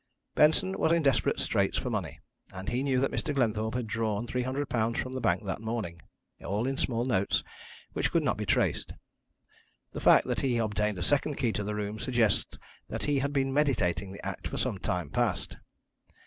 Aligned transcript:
Benson 0.33 0.79
was 0.79 0.91
in 0.91 1.03
desperate 1.03 1.39
straits 1.39 1.77
for 1.77 1.91
money, 1.91 2.19
and 2.51 2.69
he 2.69 2.81
knew 2.81 2.99
that 3.01 3.11
Mr. 3.11 3.35
Glenthorpe 3.35 3.75
had 3.75 3.85
drawn 3.85 4.25
£300 4.25 4.97
from 4.97 5.11
the 5.13 5.21
bank 5.21 5.45
that 5.45 5.61
morning, 5.61 6.01
all 6.43 6.65
in 6.65 6.75
small 6.75 7.05
notes, 7.05 7.43
which 7.93 8.09
could 8.09 8.23
not 8.23 8.35
be 8.35 8.47
traced. 8.47 8.93
The 9.91 10.01
fact 10.01 10.25
that 10.25 10.41
he 10.41 10.57
obtained 10.57 10.97
a 10.97 11.03
second 11.03 11.35
key 11.35 11.51
to 11.53 11.63
the 11.63 11.75
room 11.75 11.99
suggests 11.99 12.57
that 12.89 13.03
he 13.03 13.19
had 13.19 13.31
been 13.31 13.53
meditating 13.53 14.11
the 14.11 14.25
act 14.25 14.47
for 14.47 14.57
some 14.57 14.79
time 14.79 15.11
past. 15.11 15.57